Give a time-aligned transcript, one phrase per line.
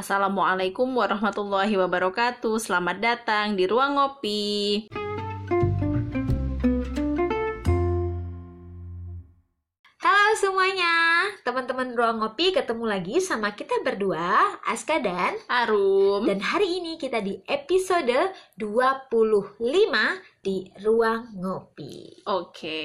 [0.00, 2.56] Assalamualaikum warahmatullahi wabarakatuh.
[2.56, 4.88] Selamat datang di Ruang Ngopi.
[10.00, 16.24] Halo semuanya, teman-teman Ruang Ngopi ketemu lagi sama kita berdua, Aska dan Arum.
[16.24, 19.60] dan hari ini kita di episode 25
[20.40, 22.24] di Ruang Ngopi.
[22.24, 22.80] Oke.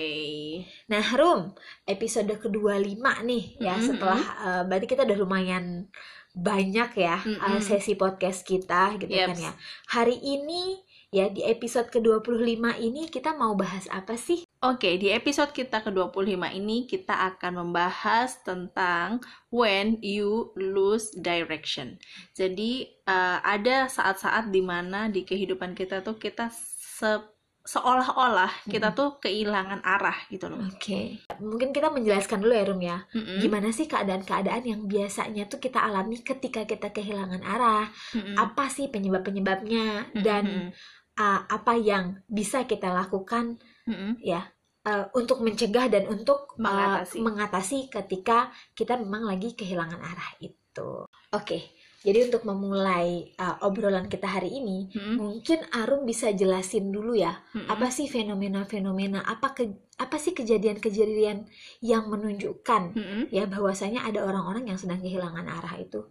[0.91, 1.55] Nah, Rum,
[1.87, 5.87] episode ke-25 nih ya Mm-mm, setelah eh, berarti kita udah lumayan
[6.35, 7.63] banyak ya eh, Mm-mm.
[7.63, 9.41] sesi podcast kita gitu kan Yeps.
[9.41, 9.51] ya.
[9.95, 10.83] Hari ini
[11.15, 12.43] ya di episode ke-25
[12.83, 14.43] ini kita mau bahas apa sih?
[14.59, 21.95] Oke, di episode kita ke-25 ini kita akan membahas tentang when you lose direction.
[22.35, 27.31] Jadi eh, ada saat-saat di mana di kehidupan kita tuh kita se-
[27.65, 30.61] seolah-olah kita tuh kehilangan arah gitu loh.
[30.69, 31.17] Oke.
[31.41, 32.97] Mungkin kita menjelaskan dulu ya Rum ya.
[33.09, 33.41] Mm-mm.
[33.41, 37.89] Gimana sih keadaan-keadaan yang biasanya tuh kita alami ketika kita kehilangan arah?
[38.13, 38.37] Mm-mm.
[38.37, 40.77] Apa sih penyebab-penyebabnya dan
[41.17, 43.57] uh, apa yang bisa kita lakukan
[43.89, 44.21] Mm-mm.
[44.21, 44.45] ya
[44.85, 47.17] uh, untuk mencegah dan untuk uh, Mengatasi.
[47.17, 51.09] mengatasi ketika kita memang lagi kehilangan arah itu.
[51.33, 51.73] Oke.
[52.05, 55.17] Jadi untuk memulai uh, obrolan kita hari ini, Mm-mm.
[55.17, 57.65] mungkin Arum bisa jelasin dulu ya, Mm-mm.
[57.65, 59.63] apa sih fenomena-fenomena, apa ke,
[59.97, 61.49] apa sih kejadian-kejadian
[61.81, 63.21] yang menunjukkan Mm-mm.
[63.33, 66.05] ya bahwasanya ada orang-orang yang sedang kehilangan arah itu.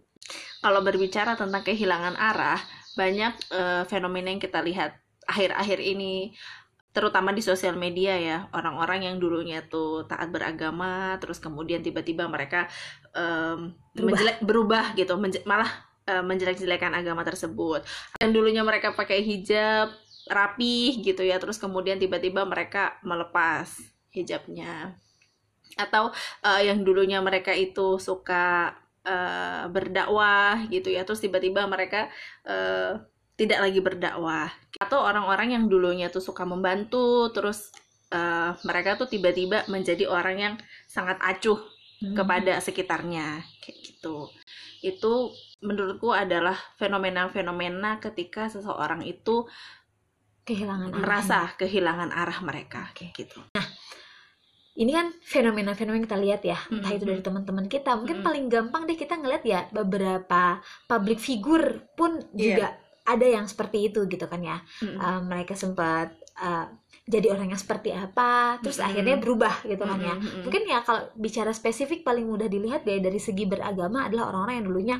[0.63, 2.59] kalau berbicara tentang kehilangan arah,
[2.97, 4.97] banyak eh, fenomena yang kita lihat
[5.29, 6.33] akhir-akhir ini,
[6.95, 12.71] terutama di sosial media ya, orang-orang yang dulunya tuh taat beragama, terus kemudian tiba-tiba mereka
[13.11, 14.07] em, Berubah.
[14.07, 15.67] menjelek- berubah gitu, menje- malah
[16.07, 17.83] eh, menjelek-jelekan agama tersebut.
[18.23, 19.91] Yang dulunya mereka pakai hijab
[20.31, 23.67] rapih gitu ya, terus kemudian tiba-tiba mereka melepas
[24.15, 24.95] hijabnya.
[25.75, 26.15] Atau
[26.47, 28.71] eh, yang dulunya mereka itu suka
[29.03, 32.07] eh, berdakwah gitu ya terus tiba-tiba mereka
[32.47, 32.95] eh,
[33.35, 34.47] tidak lagi berdakwah
[34.79, 37.71] atau orang-orang yang dulunya tuh suka membantu terus
[38.11, 40.53] eh, mereka tuh tiba-tiba menjadi orang yang
[40.87, 41.59] sangat acuh
[42.05, 44.29] kepada sekitarnya kayak gitu
[44.83, 45.13] itu
[45.63, 49.47] menurutku adalah fenomena-fenomena ketika seseorang itu
[50.45, 51.01] kehilangan arahnya.
[51.01, 53.41] merasa kehilangan arah mereka kayak gitu
[54.75, 57.11] ini kan fenomena-fenomena kita lihat ya entah itu Mm-mm.
[57.15, 58.27] dari teman-teman kita mungkin Mm-mm.
[58.27, 62.37] paling gampang deh kita ngeliat ya beberapa public figure pun Iya.
[62.37, 62.67] juga
[63.05, 64.97] ada yang seperti itu gitu kan ya Mm-mm.
[64.97, 66.11] Uh, mereka sempat
[66.41, 66.65] uh,
[67.05, 68.89] jadi orang yang seperti apa terus Mm-mm.
[68.89, 73.21] akhirnya berubah gitu kan ya mungkin ya kalau bicara spesifik paling mudah dilihat ya dari
[73.21, 74.97] segi beragama adalah orang-orang yang dulunya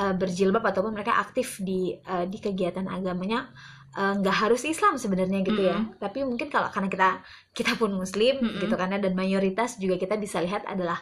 [0.00, 3.52] uh, berjilbab ataupun mereka aktif di uh, di kegiatan agamanya
[4.00, 7.10] uh, nggak harus Islam sebenarnya gitu ya tapi mungkin kalau karena kita
[7.52, 8.64] kita pun Muslim Mm-mm.
[8.64, 10.96] gitu kan ya, dan mayoritas juga kita bisa lihat adalah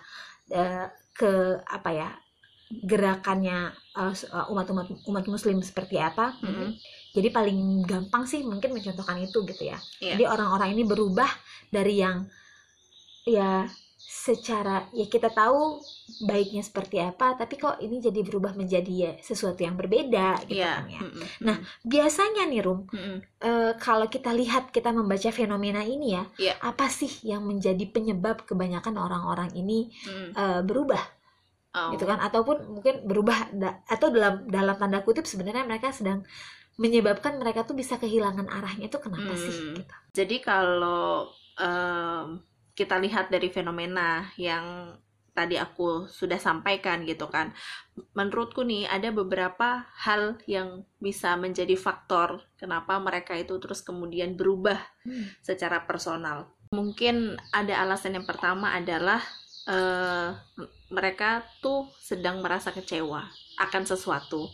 [0.50, 2.10] uh, ke apa ya
[2.70, 6.74] gerakannya uh, s- uh, umat-umat umat Muslim seperti apa Mm-mm.
[7.14, 9.78] jadi paling gampang sih mungkin mencontohkan itu gitu ya.
[10.02, 10.18] Iya.
[10.18, 11.30] Jadi orang-orang ini berubah
[11.70, 12.26] dari yang
[13.24, 13.64] ya
[13.96, 15.80] secara ya kita tahu
[16.20, 20.72] baiknya seperti apa, tapi kok ini jadi berubah menjadi ya sesuatu yang berbeda gitu Iya.
[20.76, 21.00] kan ya.
[21.00, 21.24] Mm-mm.
[21.40, 23.18] Nah, Biasanya nih Rum, Mm-mm.
[23.40, 26.54] eh, kalau kita lihat kita membaca fenomena ini ya, Iya.
[26.60, 30.30] apa sih yang menjadi penyebab kebanyakan orang-orang ini Mm-mm.
[30.34, 31.00] eh, berubah
[31.74, 31.90] Oh.
[31.90, 36.22] gitu kan ataupun mungkin berubah da- atau dalam dalam tanda kutip sebenarnya mereka sedang
[36.74, 39.74] menyebabkan mereka tuh bisa kehilangan arahnya itu kenapa sih Hmm.
[39.78, 39.94] gitu.
[40.14, 42.38] Jadi kalau em,
[42.74, 44.94] kita lihat dari fenomena yang
[45.30, 47.50] tadi aku sudah sampaikan gitu kan,
[48.14, 54.78] menurutku nih ada beberapa hal yang bisa menjadi faktor kenapa mereka itu terus kemudian berubah
[55.42, 56.50] secara personal.
[56.70, 59.18] Mungkin ada alasan yang pertama adalah
[59.66, 60.28] eh,
[60.94, 63.26] mereka tuh sedang merasa kecewa
[63.58, 64.46] akan sesuatu.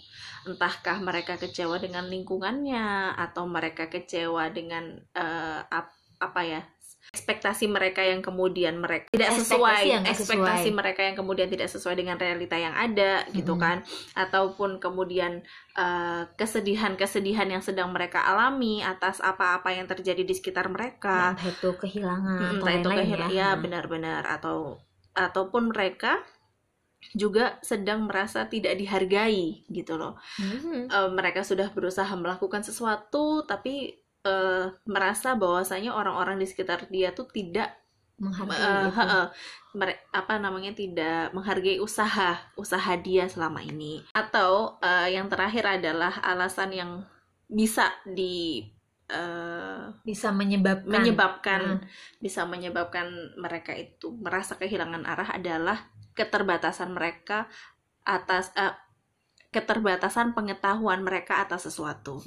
[0.49, 6.63] Entahkah mereka kecewa dengan lingkungannya atau mereka kecewa dengan eh, ap- apa ya?
[7.11, 10.79] ekspektasi mereka yang kemudian mereka tidak sesuai ekspektasi sesuai.
[10.79, 13.65] mereka yang kemudian tidak sesuai dengan realita yang ada gitu Mm-mm.
[13.67, 13.79] kan
[14.15, 15.43] ataupun kemudian
[15.75, 21.69] eh, kesedihan-kesedihan yang sedang mereka alami atas apa-apa yang terjadi di sekitar mereka entah itu
[21.75, 23.57] kehilangan atau entah itu kehilangan ya.
[23.57, 24.79] ya benar-benar atau
[25.21, 26.25] ataupun mereka
[27.17, 30.93] juga sedang merasa tidak dihargai gitu loh Mhm.
[30.93, 37.25] Eh, mereka sudah berusaha melakukan sesuatu tapi eh, merasa bahwasanya orang-orang di sekitar dia tuh
[37.33, 37.73] tidak
[38.21, 38.93] menghargai itu.
[39.01, 39.27] heeh,
[39.73, 46.21] mere- apa namanya tidak menghargai usaha usaha dia selama ini atau eh, yang terakhir adalah
[46.21, 46.91] alasan yang
[47.49, 48.69] bisa di
[49.11, 51.87] eh, bisa menyebabkan menyebabkan Hmm.
[52.23, 57.51] bisa menyebabkan mereka itu merasa kehilangan arah adalah keterbatasan mereka
[58.03, 58.73] atas eh,
[59.51, 62.23] keterbatasan pengetahuan mereka atas sesuatu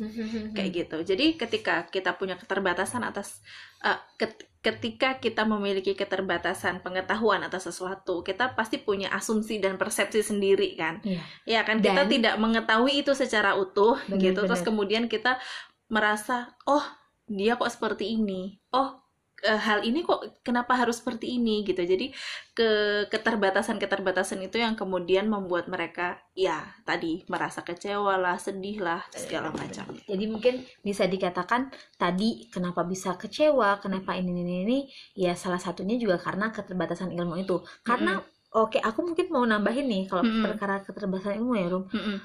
[0.51, 0.97] kayak gitu.
[1.07, 3.39] Jadi ketika kita punya keterbatasan atas
[3.79, 10.19] uh, ket- ketika kita memiliki keterbatasan pengetahuan atas sesuatu, kita pasti punya asumsi dan persepsi
[10.19, 10.99] sendiri kan.
[10.99, 11.23] Iya.
[11.47, 14.39] Ya kan kita Dan- tidak mengetahui itu secara utuh Benar, gitu.
[14.43, 15.39] Terus kemudian kita
[15.95, 16.35] merasa,
[16.65, 16.83] "Oh,
[17.29, 18.57] dia kok seperti ini.
[18.73, 18.89] Oh,
[19.45, 22.05] eh, hal ini kok kenapa harus seperti ini gitu." Jadi
[22.57, 22.69] ke
[23.13, 29.85] keterbatasan-keterbatasan itu yang kemudian membuat mereka ya tadi merasa kecewa lah, sedih lah, segala macam.
[30.09, 30.53] Jadi mungkin
[30.85, 34.77] bisa dikatakan tadi kenapa bisa kecewa, kenapa ini ini ini,
[35.17, 37.57] ya salah satunya juga karena keterbatasan ilmu itu.
[37.85, 38.21] Karena
[38.53, 40.43] oke, aku mungkin mau nambahin nih kalau Mm-mm.
[40.45, 41.85] perkara keterbatasan ilmu ya, Rum.
[41.89, 42.17] Mm-mm.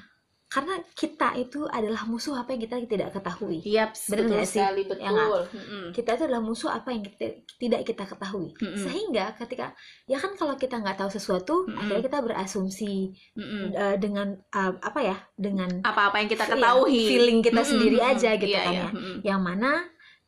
[0.49, 3.61] Karena kita itu adalah musuh apa yang kita tidak ketahui.
[3.61, 4.57] Yaps, Bener betul sih?
[4.57, 5.41] sekali, Ya betul.
[5.53, 5.83] Mm-mm.
[5.93, 7.25] Kita itu adalah musuh apa yang kita,
[7.61, 8.49] tidak kita ketahui.
[8.57, 8.81] Mm-mm.
[8.81, 9.77] Sehingga ketika
[10.09, 11.77] ya kan kalau kita nggak tahu sesuatu, Mm-mm.
[11.77, 12.93] akhirnya kita berasumsi
[13.37, 15.17] eh, dengan eh, apa ya?
[15.37, 18.81] Dengan Apa-apa yang kita Iya, ketahui, feeling kita Mm-mm, sendiri aja gitu Iya, kan iya,
[18.81, 18.89] ya.
[18.89, 19.15] mm-mm.
[19.21, 19.71] yang mana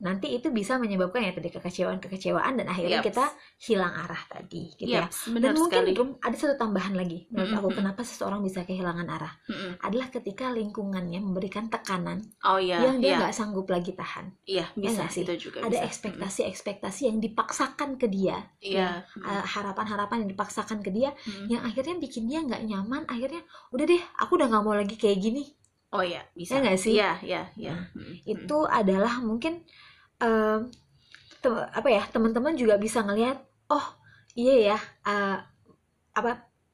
[0.02, 3.08] nanti itu bisa menyebabkan ya tadi kekecewaan-kekecewaan dan akhirnya Yaps.
[3.14, 3.26] kita
[3.62, 5.06] hilang arah tadi gitu ya.
[5.06, 5.92] Yaps, Dan mungkin sekali.
[5.94, 7.78] Rum, ada satu tambahan lagi menurut aku Mm-mm.
[7.78, 9.78] kenapa seseorang bisa kehilangan arah Mm-mm.
[9.86, 14.34] adalah ketika lingkungannya memberikan tekanan Oh iya, yang dia iya, nggak sanggup lagi tahan.
[14.50, 15.24] iya bisa nggak sih?
[15.24, 15.86] itu juga Ada bisa.
[15.86, 18.42] ekspektasi-ekspektasi yang dipaksakan ke dia.
[18.58, 19.06] Iya.
[19.22, 21.46] eh, harapan-harapan yang dipaksakan ke dia, Mm-mm.
[21.48, 23.06] yang akhirnya bikin dia nggak nyaman.
[23.06, 25.46] Akhirnya udah deh, aku udah nggak mau lagi kayak gini.
[25.92, 26.56] Oh iya, bisa.
[26.56, 26.94] Ya nggak sih?
[26.96, 27.74] Iya, iya, iya.
[27.76, 27.84] Nah,
[28.24, 29.60] itu adalah mungkin
[31.42, 33.38] tem- apa ya teman-teman juga bisa ngelihat
[33.74, 33.86] oh
[34.38, 34.78] iya ya
[35.08, 35.38] eh,
[36.16, 36.32] apa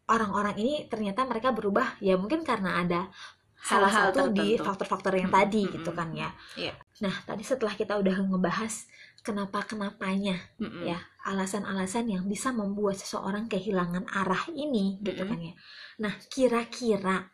[0.07, 1.99] orang-orang ini ternyata mereka berubah.
[1.99, 3.11] Ya mungkin karena ada
[3.59, 6.29] salah Hal-hal satu di faktor-faktor yang Mm, tadi mm, gitu kan ya.
[6.55, 6.73] Iya.
[7.03, 8.88] nah tadi setelah kita udah ngebahas
[9.25, 10.88] kenapa kenapanya Mm-mm.
[10.88, 10.97] ya
[11.27, 15.53] alasan-alasan yang bisa membuat seseorang kehilangan arah ini gitu kan ya.
[16.00, 17.27] Nah kira-kira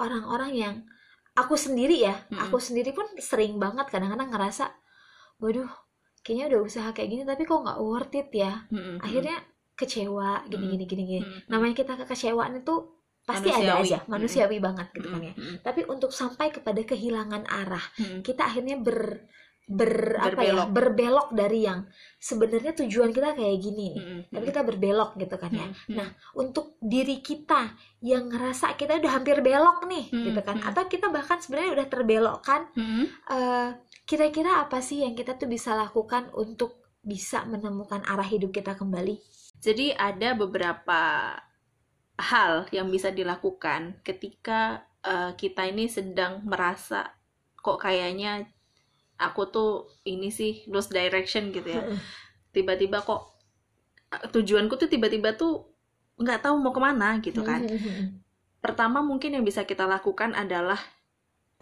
[0.00, 0.74] orang-orang yang
[1.36, 4.64] aku sendiri ya aku sendiri pun sering banget kadang-kadang ngerasa
[5.40, 5.70] waduh
[6.20, 9.00] kayaknya udah usaha kayak gini tapi kok nggak worth it ya Mm-mm.
[9.00, 9.36] akhirnya
[9.72, 10.70] kecewa gini Mm.
[10.70, 11.40] gini gini gini Mm-mm.
[11.48, 12.74] namanya kita kekecewaan itu
[13.20, 13.84] pasti ada Manusiawi.
[13.84, 15.56] aja manusiawi banget gitu kan ya Mm-mm.
[15.60, 18.20] tapi untuk sampai kepada kehilangan arah Mm-mm.
[18.20, 19.24] kita akhirnya ber
[19.70, 20.68] ber apa ya Berbelok.
[20.74, 21.86] berbelok dari yang
[22.18, 24.20] sebenarnya tujuan kita kayak gini nih Mm-mm.
[24.28, 25.94] tapi kita berbelok gitu kan ya Mm-mm.
[25.94, 27.70] nah untuk diri kita
[28.02, 30.68] yang ngerasa kita udah hampir belok nih Hmm, gitu kan hmm.
[30.68, 33.04] atau kita bahkan sebenarnya udah terbelokkan Mm-mm.
[33.30, 33.68] eh,
[34.10, 39.22] kira-kira apa sih yang kita tuh bisa lakukan untuk bisa menemukan arah hidup kita kembali
[39.62, 41.30] Jadi ada beberapa
[42.18, 47.06] hal yang bisa dilakukan ketika eh, kita ini sedang merasa
[47.60, 48.50] kok kayaknya
[49.20, 49.70] aku tuh
[50.08, 51.86] ini sih lost direction gitu ya.
[52.50, 53.30] Tiba-tiba kok
[54.10, 55.70] eh, tujuanku tuh tiba-tiba tuh
[56.18, 57.62] nggak tahu mau ke mana gitu kan.
[58.58, 60.80] Pertama mungkin yang bisa kita lakukan adalah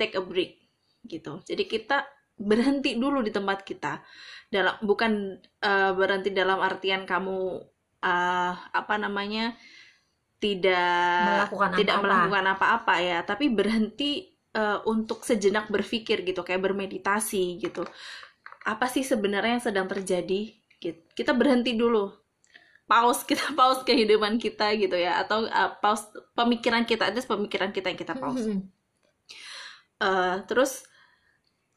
[0.01, 0.57] take a break
[1.05, 1.43] gitu.
[1.45, 4.01] Jadi kita berhenti dulu di tempat kita.
[4.49, 7.39] Dalam bukan eh, berhenti dalam artian kamu
[8.01, 9.59] eh, apa namanya
[10.39, 12.07] tidak melakukan tidak apa-apa.
[12.07, 17.85] melakukan apa-apa ya, tapi berhenti eh, untuk sejenak berpikir gitu, kayak bermeditasi gitu.
[18.65, 20.55] Apa sih sebenarnya yang sedang terjadi?
[20.79, 21.03] Gitu.
[21.13, 22.15] Kita berhenti dulu.
[22.89, 27.93] Pause kita pause kehidupan kita gitu ya atau eh, pause pemikiran kita itu pemikiran kita
[27.93, 28.49] yang kita pause.
[29.99, 30.88] Eh, terus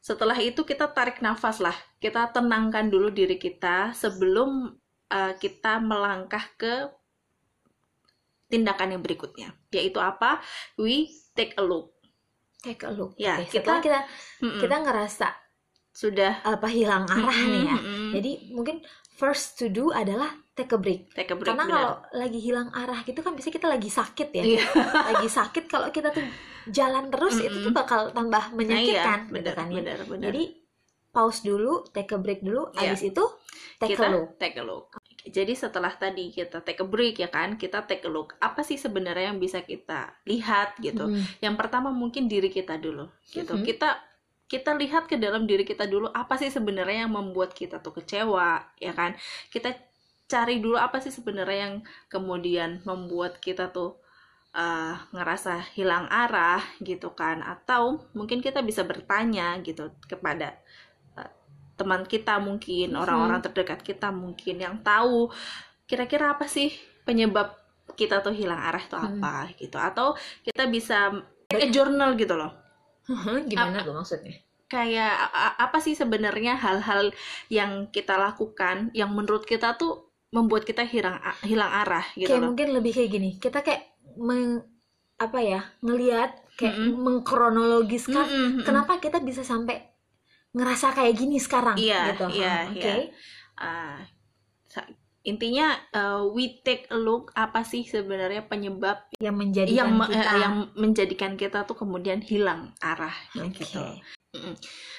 [0.08, 1.76] setelah itu kita tarik nafas lah.
[2.02, 4.50] Kita tenangkan dulu diri kita sebelum
[5.18, 6.74] eh, kita melangkah ke
[8.50, 9.48] tindakan yang berikutnya.
[9.72, 10.38] Yaitu apa?
[10.76, 11.96] We take a look.
[12.62, 14.00] take a look Ya, Oke, setelah kita
[14.38, 14.60] Mm-mm.
[14.62, 15.28] kita ngerasa
[15.92, 18.08] sudah apa hilang arah Mm-mm, nih ya mm-mm.
[18.16, 18.76] jadi mungkin
[19.18, 21.74] first to do adalah take a break take a break karena benar.
[21.74, 24.62] kalau lagi hilang arah gitu kan bisa kita lagi sakit ya Iya.
[25.04, 26.24] lagi sakit kalau kita tuh
[26.70, 30.30] jalan terus itu tuh bakal tambah Nah, iya, menyakitkan gitu kan ya benar.
[30.30, 30.42] jadi
[31.12, 32.92] pause dulu take a break dulu Iya.
[32.94, 33.24] habis itu
[33.76, 34.86] take kita a look take a look.
[35.22, 38.34] Jadi setelah tadi kita take a break ya kan, kita take a look.
[38.42, 41.06] Apa sih sebenarnya yang bisa kita lihat gitu?
[41.06, 41.22] Mm.
[41.38, 43.54] Yang pertama mungkin diri kita dulu gitu.
[43.54, 43.62] Mhm.
[43.62, 44.02] Kita
[44.50, 48.66] kita lihat ke dalam diri kita dulu apa sih sebenarnya yang membuat kita tuh kecewa
[48.82, 49.14] ya kan?
[49.46, 49.70] Kita
[50.26, 51.74] cari dulu apa sih sebenarnya yang
[52.10, 54.01] kemudian membuat kita tuh
[54.52, 57.40] uh, ngerasa hilang arah gitu kan?
[57.42, 60.56] Atau mungkin kita bisa bertanya gitu kepada
[61.16, 61.30] uh,
[61.76, 63.00] teman kita mungkin Mhm.
[63.00, 65.28] orang-orang terdekat kita mungkin yang tahu
[65.88, 66.72] kira-kira apa sih
[67.04, 67.52] penyebab
[67.92, 69.20] kita tuh hilang arah itu Mhm.
[69.20, 71.12] apa gitu atau kita bisa
[71.50, 72.52] kayak journal gitu loh
[73.44, 74.32] gimana tuh maksudnya
[74.70, 75.12] kayak
[75.60, 77.12] apa sih sebenarnya hal-hal
[77.52, 82.48] yang kita lakukan yang menurut kita tuh membuat kita hilang hilang arah gitu kayak loh
[82.50, 84.64] mungkin lebih kayak gini kita kayak meng-
[85.20, 86.98] apa ya ngelihat kayak Mm-mm.
[86.98, 88.64] mengkronologiskan Mm-mm, mm-mm.
[88.64, 89.92] kenapa kita bisa sampai
[90.52, 92.94] ngerasa kayak gini sekarang Iya, gitu iya, Ah, oke iya.
[93.56, 93.96] Ah,
[94.66, 94.88] sa-
[95.22, 100.28] intinya uh, we take a look apa sih sebenarnya penyebab yang menjadikan yang me- kita
[100.28, 103.62] eh, yang menjadikan kita tuh kemudian hilang arah Oke.
[103.62, 103.80] gitu.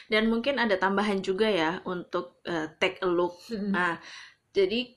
[0.08, 3.36] Dan mungkin ada tambahan juga ya untuk uh, take a look.
[3.50, 3.74] Mm-mm.
[3.74, 3.98] Nah,
[4.54, 4.94] jadi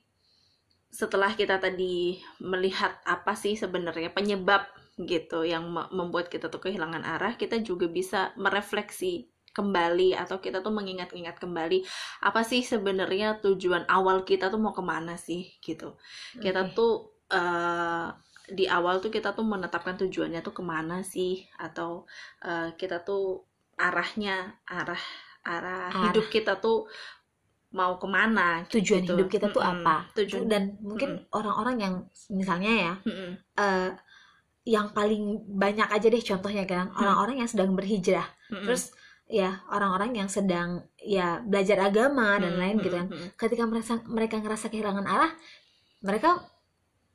[1.01, 4.63] setelah kita tadi melihat apa sih sebenarnya penyebab
[5.13, 10.59] gitu yang me- membuat kita tuh kehilangan arah, kita juga bisa merefleksi kembali atau kita
[10.65, 11.79] tuh mengingat-ingat kembali
[12.29, 15.97] apa sih sebenarnya tujuan awal kita tuh mau ke mana sih gitu.
[16.43, 16.77] Kita Oke.
[16.77, 16.93] tuh
[17.33, 18.09] eh,
[18.47, 22.05] di awal tuh kita tuh menetapkan tujuannya tuh ke mana sih atau
[22.45, 23.45] eh, kita tuh
[23.77, 25.03] arahnya arah
[25.47, 26.03] arah Arah.
[26.03, 26.89] hidup kita tuh
[27.77, 29.13] mau ke mana tujuan gitu.
[29.13, 29.85] hidup kita tuh Mm-mm.
[29.85, 31.95] apa Tujuan dan mungkin orang-orang yang
[32.33, 33.31] misalnya ya Mm-mm.
[33.55, 33.91] eh,
[34.67, 38.65] yang paling banyak aja deh contohnya kan orang-orang yang sedang berhijrah Mm-mm.
[38.65, 43.07] terus ya orang-orang yang sedang ya belajar agama dan Mm, lain gitu kan
[43.37, 45.33] ketika mereka mereka ngerasa kehilangan arah
[46.01, 46.47] mereka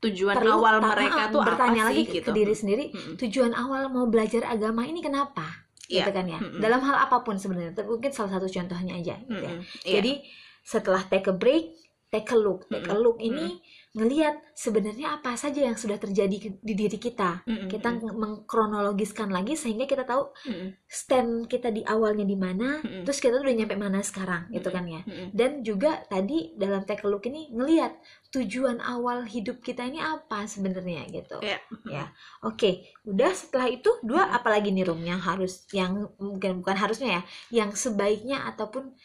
[0.02, 2.86] tujuan perlu awal mereka ah, tuh bertanya apa lagi sih ke, gitu ke diri sendiri
[2.92, 3.16] Mm-mm.
[3.16, 5.48] tujuan awal mau belajar agama ini kenapa
[5.92, 6.08] Iya.
[6.08, 6.60] gitu kan ya Mm-mm.
[6.64, 9.52] dalam hal apa pun sebenarnya tapi mungkin salah satu contohnya aja gitu ya.
[9.56, 9.64] Mm-mm.
[9.84, 9.94] Iya.
[10.00, 10.14] jadi
[10.62, 11.76] setelah take a break
[12.12, 13.60] take a look take a look ini
[13.92, 17.68] ngelihat sebenarnya apa saja yang sudah terjadi di diri kita Mm-mm.
[17.68, 20.76] kita ng- mengkronologiskan lagi sehingga kita tahu Mm-mm.
[20.88, 23.04] stand kita di awalnya di mana Mm-mm.
[23.04, 25.32] terus kita tuh udah nyampe mana sekarang gitu kan ya Mm-mm.
[25.32, 27.96] dan juga tadi dalam take a look ini ngelihat
[28.32, 31.60] tujuan awal hidup kita ini apa sebenarnya gitu Iya.
[31.88, 32.06] ya
[32.44, 32.72] oke
[33.08, 34.38] udah setelah itu dua Mm-mm.
[34.40, 37.22] apalagi nih room yang harus yang mungkin bukan harusnya ya
[37.64, 38.96] yang sebaiknya ataupun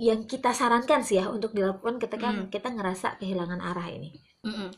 [0.00, 2.48] yang kita sarankan sih ya untuk dilakukan ketika Mm.
[2.48, 4.72] kita ngerasa kehilangan arah ini Mm-mm.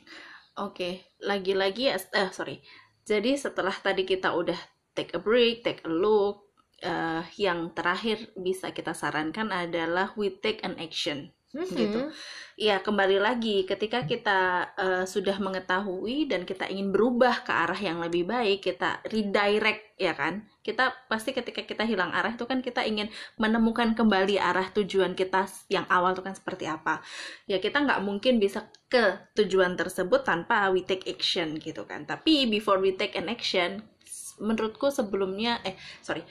[0.58, 0.90] Oke,
[1.22, 2.60] lagi-lagi ya, eh sorry.
[3.08, 4.58] Jadi setelah tadi kita udah
[4.92, 6.52] take a break, take a look,
[6.82, 11.32] eh, yang terakhir bisa kita sarankan adalah we take an action.
[11.52, 12.08] Gitu.
[12.56, 18.00] Ya, kembali lagi ketika kita eh, sudah mengetahui dan kita ingin berubah ke arah yang
[18.00, 20.48] lebih baik, kita redirect ya kan?
[20.64, 25.44] Kita pasti ketika kita hilang arah itu kan kita ingin menemukan kembali arah tujuan kita
[25.68, 27.04] yang awal itu kan seperti apa.
[27.44, 32.08] Ya kita nggak mungkin bisa ke tujuan tersebut tanpa we take action gitu kan.
[32.08, 33.84] Tapi before we take an action,
[34.40, 36.24] menurutku sebelumnya eh sorry,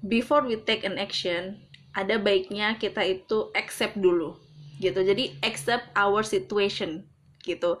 [0.00, 1.60] before we take an action
[1.94, 4.43] ada baiknya kita itu accept dulu
[4.78, 7.04] gitu jadi accept our situation
[7.42, 7.78] gitu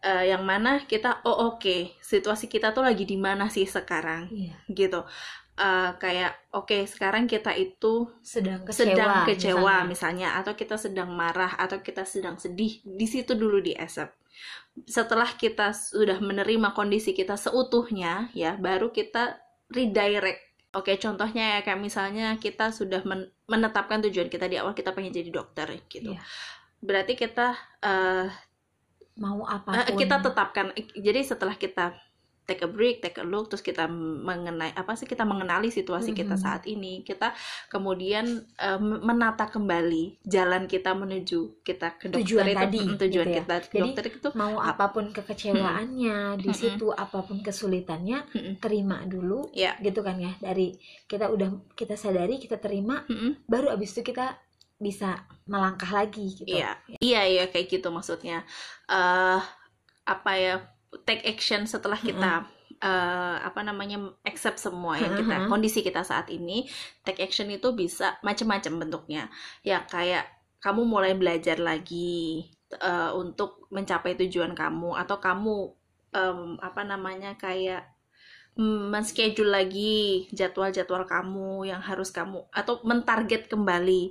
[0.00, 4.56] Eh, yang mana kita oh oke situasi kita tuh lagi di mana sih sekarang Iya.
[4.72, 5.04] gitu
[5.60, 9.84] Eh, kayak oke sekarang kita itu sedang kecewa sedang kecewa misalnya.
[9.84, 10.28] misalnya.
[10.40, 14.16] atau kita sedang marah atau kita sedang sedih di situ dulu di accept
[14.88, 19.36] setelah kita sudah menerima kondisi kita seutuhnya ya baru kita
[19.68, 24.94] redirect Oke, contohnya ya kayak misalnya kita sudah men- menetapkan tujuan kita di awal kita
[24.94, 26.14] pengen jadi dokter gitu.
[26.14, 26.22] Iya.
[26.78, 28.30] Berarti kita eh,
[29.18, 31.98] mau eh, apa pun kita tetapkan jadi setelah kita
[32.50, 33.86] take a break, take a look, terus kita
[34.28, 36.42] mengenai apa sih kita mengenali situasi kita Mhm.
[36.44, 37.28] saat ini, kita
[37.72, 38.26] kemudian
[38.66, 40.04] eh, menata kembali
[40.34, 43.44] jalan kita menuju kita ke dokter Tujuan itu, tadi, mm, tujuan gitu ya.
[43.46, 46.58] kita ke Jadi, dokter itu mau apa pun kekecewaannya di Mm-mm.
[46.60, 48.54] situ apa pun kesulitannya Mm-mm.
[48.62, 49.72] terima dulu Ya.
[49.80, 50.74] gitu kan ya dari
[51.10, 53.36] kita udah kita sadari kita terima Mm-mm.
[53.48, 54.36] baru abis itu kita
[54.80, 56.66] bisa melangkah lagi gitu Iya,
[57.04, 58.34] iya, iya kayak gitu maksudnya.
[58.90, 59.38] eh
[60.14, 60.54] apa ya
[61.06, 62.46] take action setelah kita
[62.80, 65.50] eh, apa namanya accept semua yang kita Mm-mm.
[65.50, 66.66] kondisi kita saat ini.
[67.06, 69.22] Take action itu bisa macam-macam bentuknya.
[69.62, 70.26] Ya kayak
[70.60, 75.56] kamu mulai belajar lagi eh, untuk mencapai tujuan kamu atau kamu
[76.14, 77.86] em, apa namanya kayak
[78.60, 84.02] men-schedule lagi jadwal-jadwal kamu yang harus kamu atau mentarget kembali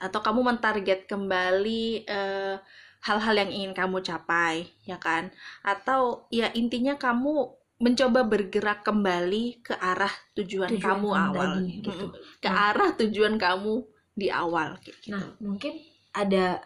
[0.00, 2.56] atau kamu mentarget kembali eh,
[3.02, 5.34] hal-hal yang ingin kamu capai, ya kan?
[5.60, 7.50] Atau ya intinya kamu
[7.82, 12.06] mencoba bergerak kembali ke arah tujuan, Tujuan kamu awal, tadi, gitu.
[12.38, 12.70] Ke Nah.
[12.70, 13.74] arah tujuan kamu
[14.14, 15.10] di awal, kayak gitu.
[15.10, 15.72] nah mungkin
[16.12, 16.62] ada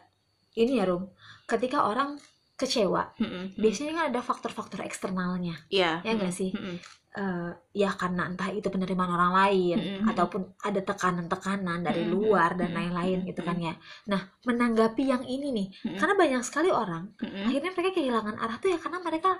[0.52, 1.08] ini ya Rum
[1.46, 2.18] ketika orang
[2.56, 3.54] kecewa Mm-mm.
[3.54, 6.02] biasanya kan ada faktor-faktor eksternalnya Iya.
[6.02, 6.76] ya nggak sih Mm-mm.
[7.16, 10.04] Eh, ya karena entah itu penerimaan orang lain Mm-mm.
[10.12, 12.12] ataupun ada tekanan-tekanan dari Mm-mm.
[12.12, 13.72] luar dan lain-lain gitu kan ya
[14.04, 15.96] nah menanggapi yang ini nih Mm-mm.
[15.96, 17.48] karena banyak sekali orang Mm-mm.
[17.48, 19.30] akhirnya mereka kehilangan arah tuh ya karena mereka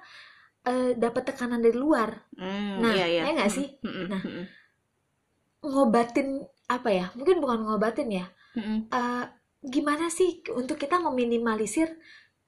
[0.65, 3.23] eh, dapat tekanan dari luar Mm, Nah, iya, iya.
[3.29, 3.67] ya nggak sih?
[3.85, 4.07] Mm-mm.
[4.09, 4.23] Nah.
[4.25, 4.45] Mm-mm.
[5.67, 6.29] ngobatin
[6.67, 8.89] apa ya mungkin bukan ngobatin ya Mm-mm.
[8.89, 9.25] Eh,
[9.67, 11.93] gimana sih untuk kita meminimalisir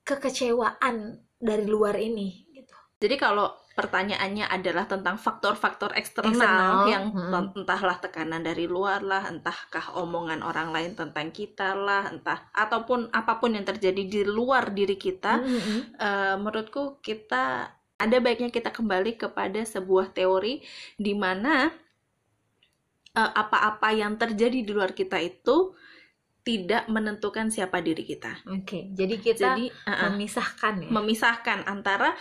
[0.08, 7.62] kekecewaan dari luar ini gitu Jadi kalau pertanyaannya adalah tentang faktor-faktor eksternal, Eksternal, yang hmm.
[7.62, 13.38] entahlah tekanan dari luar lah, entahkah omongan orang lain tentang kita lah, entah ataupun apa
[13.38, 15.78] pun yang terjadi di luar diri kita, Mm-mm.
[15.94, 20.58] eh, menurutku kita ada baiknya kita kembali kepada sebuah teori
[20.98, 21.70] di mana
[23.14, 25.78] eh, apa-apa yang terjadi di luar kita itu
[26.42, 28.40] tidak menentukan siapa diri kita.
[28.48, 30.88] Oke, jadi kita Jadi uh-uh, memisahkan ya.
[30.88, 32.16] memisahkan antara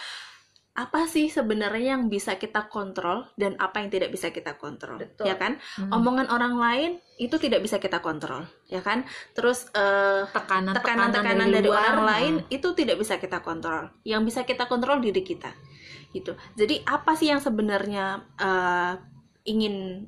[0.77, 5.25] apa sih sebenarnya yang bisa kita kontrol dan apa yang tidak bisa kita kontrol, Betul.
[5.25, 5.57] ya kan?
[5.74, 5.89] Hmm.
[5.89, 9.01] Omongan orang lain itu tidak bisa kita kontrol, ya kan?
[9.34, 12.53] Terus eh, tekanan tekanan-tekanan dari, luar, orang lain nah.
[12.53, 13.89] itu tidak bisa kita kontrol.
[14.05, 15.50] Yang bisa kita kontrol diri kita.
[16.13, 16.38] Gitu.
[16.53, 18.93] Jadi apa sih yang sebenarnya eh,
[19.50, 20.05] ingin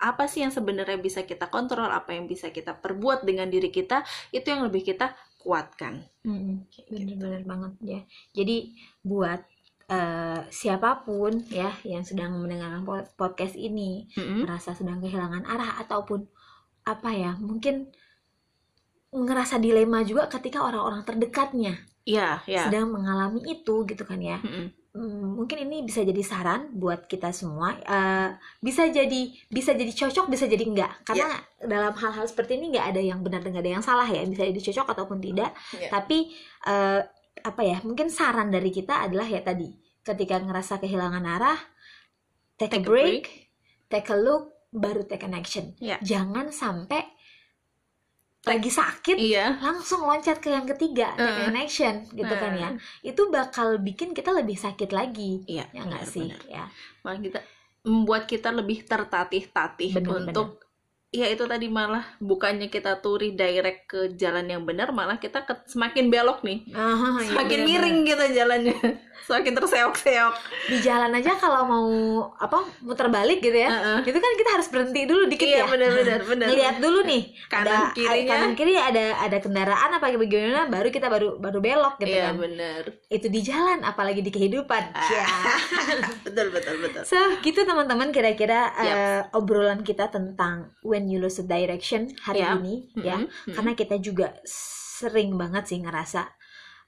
[0.00, 4.00] apa sih yang sebenarnya bisa kita kontrol, apa yang bisa kita perbuat dengan diri kita,
[4.32, 5.12] itu yang lebih kita
[5.44, 6.08] kuatkan.
[6.24, 6.64] Mm-mm.
[6.72, 7.20] Kayak gitu.
[7.20, 8.00] Bener-bener banget ya.
[8.32, 8.56] Jadi
[9.04, 9.44] buat
[9.90, 14.46] eh, siapa pun ya yang sedang mendengarkan po- podcast ini Mm-mm.
[14.46, 16.24] merasa sedang kehilangan arah ataupun
[16.86, 17.90] apa ya mungkin
[19.10, 21.74] ngerasa dilema juga ketika orang-orang terdekatnya
[22.06, 22.66] Iya, ya.
[22.66, 24.40] sedang mengalami itu gitu kan ya.
[24.40, 24.72] Mm-mm.
[24.90, 27.78] Hmm, mungkin ini bisa jadi saran buat kita semua.
[27.78, 28.28] Eh,
[28.58, 31.06] bisa jadi bisa jadi cocok, bisa jadi enggak.
[31.06, 31.30] Karena
[31.62, 34.26] dalam hal-hal seperti ini nggak ada yang benar dan nggak ada yang salah ya.
[34.26, 35.54] Bisa jadi cocok ataupun tidak.
[35.78, 35.94] Iya.
[35.94, 36.34] Tapi
[36.66, 37.00] eh,
[37.42, 37.78] apa ya?
[37.82, 39.68] Mungkin saran dari kita adalah ya tadi,
[40.00, 41.58] ketika ngerasa kehilangan arah,
[42.56, 43.24] take, Take a a break,
[43.88, 45.74] take a look, baru take an action.
[45.80, 45.98] Iya.
[46.00, 47.02] Jangan sampai
[48.40, 49.60] lagi sakit Iya.
[49.60, 51.50] langsung loncat ke yang ketiga, take Uh-uh.
[51.52, 52.68] an action gitu kan ya.
[53.04, 55.44] Itu bakal bikin kita lebih sakit lagi.
[55.44, 56.32] Iya, Ya nggak sih?
[56.48, 56.72] Ya.
[57.04, 57.40] Malah kita
[57.84, 60.60] membuat kita lebih tertatih-tatih Bener, untuk
[61.10, 65.66] ya itu tadi malah bukannya kita tuh redirect ke jalan yang benar malah kita ke-
[65.66, 67.66] semakin belok nih Ah, iya, semakin bener-bener.
[67.68, 68.76] miring kita jalannya
[69.20, 70.34] semakin terseok-seok
[70.66, 71.86] Di jalan aja kalau mau
[72.34, 73.68] apa muter balik gitu ya.
[73.68, 73.98] Heeh.
[74.04, 75.64] Itu kan kita harus berhenti dulu dikit iya ya.
[75.66, 78.30] benar-benar benar Lihat dulu nih Kanan ada kirinya.
[78.32, 82.38] kanan kiri ada ada kendaraan apa bagaimana baru kita baru baru belok gitu iya kan.
[82.38, 84.82] benar Itu di jalan apalagi di kehidupan.
[84.90, 85.02] Ah.
[85.04, 85.24] Ya.
[86.26, 88.86] betul betul betul So, gitu teman-teman kira-kira Yap.
[88.88, 92.60] eh, obrolan kita tentang when you lose the direction hari Yap.
[92.60, 93.16] ini ya.
[93.16, 96.28] Mm-mm, mm-mm, Karena kita juga sering banget sih ngerasa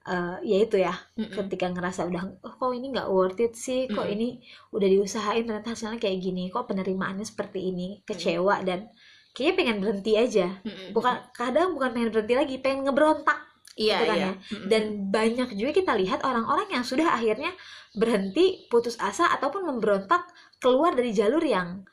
[0.03, 1.33] eh, ya itu ya, mm-mm.
[1.46, 4.14] ketika ngerasa udah oh, kok ini nggak worth it sih, kok Mm-mm.
[4.18, 4.29] ini
[4.75, 8.90] udah diusahain ternyata hasilnya kayak gini, kok penerimaannya seperti ini, kecewa dan
[9.33, 10.48] kayaknya pengen berhenti aja.
[10.66, 10.90] Mm-mm.
[10.92, 14.33] Bukan kadang bukan pengen berhenti lagi, pengen ngeberontak iya gitu kan iya ya.
[14.68, 17.53] Dan banyak juga kita lihat orang-orang yang sudah akhirnya
[17.96, 20.29] berhenti putus asa ataupun memberontak
[20.61, 21.85] keluar dari jalur yang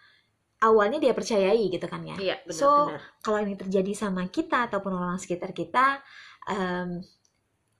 [0.59, 2.15] awalnya dia percayai gitu kan ya.
[2.19, 3.01] Iya So, benar-benar.
[3.23, 6.03] kalau ini terjadi sama kita ataupun orang sekitar kita
[6.47, 6.99] em,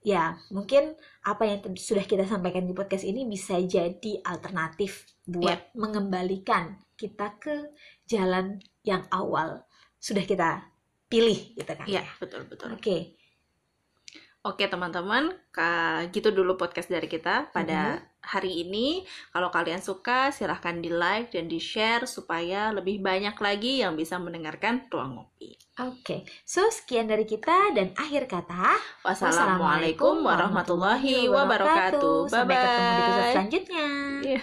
[0.00, 0.96] ya mungkin
[1.28, 7.68] apa yang sudah kita sampaikan di podcast ini bisa jadi alternatif buat mengembalikan kita ke
[8.08, 9.68] jalan yang awal
[10.00, 10.64] sudah kita
[11.12, 12.12] pilih gitu kan iya ya.
[12.16, 12.72] betul betul.
[12.72, 13.20] Oke.
[14.40, 15.36] Oke teman-teman,
[16.16, 19.02] gitu dulu podcast dari kita pada hari ini.
[19.32, 24.20] Kalau kalian suka, silahkan di like dan di share supaya lebih banyak lagi yang bisa
[24.20, 25.56] mendengarkan ruang ngopi.
[25.80, 32.28] Oke, so sekian dari kita dan akhir kata Wassalamualaikum warahmatullahi wabarakatuh.
[32.28, 33.88] Bye Sampai ketemu di episode selanjutnya.
[34.20, 34.42] Iya.